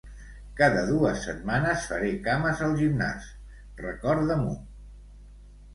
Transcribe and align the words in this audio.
Cada 0.61 0.85
dues 0.87 1.19
setmanes 1.27 1.85
faré 1.91 2.09
cames 2.29 2.65
al 2.69 2.75
gimnàs 2.81 3.29
recorda-m'ho. 3.87 4.61